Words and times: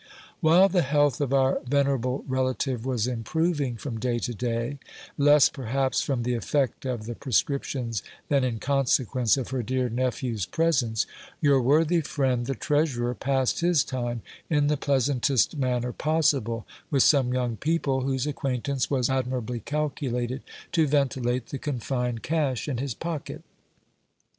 While 0.39 0.67
the 0.67 0.81
health 0.81 1.21
of 1.21 1.31
our 1.31 1.59
venerable 1.69 2.25
relative 2.27 2.87
was 2.87 3.05
improving 3.05 3.77
from 3.77 3.99
day 3.99 4.17
to 4.17 4.33
day, 4.33 4.79
less, 5.15 5.47
perhaps, 5.47 6.01
from 6.01 6.23
the 6.23 6.33
effect 6.33 6.85
of 6.87 7.05
the 7.05 7.13
prescriptions 7.13 8.01
than 8.27 8.43
in 8.43 8.57
consequence 8.57 9.37
of 9.37 9.49
her 9.49 9.61
dear 9.61 9.89
nephew's 9.89 10.47
presence, 10.47 11.05
your 11.39 11.61
worthy 11.61 12.01
friend 12.01 12.47
the 12.47 12.55
treasurer 12.55 13.13
passed 13.13 13.59
his 13.59 13.83
time 13.83 14.23
in 14.49 14.65
the 14.69 14.75
pleasantest 14.75 15.55
manner 15.55 15.93
possible, 15.93 16.65
with 16.89 17.03
some 17.03 17.31
young 17.31 17.55
people 17.55 18.01
whose 18.01 18.25
acquaintance 18.25 18.89
was 18.89 19.07
admirably 19.07 19.59
calculated 19.59 20.41
to 20.71 20.87
ventilate 20.87 21.49
the 21.49 21.59
confined 21.59 22.23
cash 22.23 22.67
in 22.67 22.79
his 22.79 22.95
pocket. 22.95 23.43